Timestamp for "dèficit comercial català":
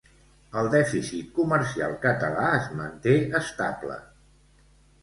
0.75-2.49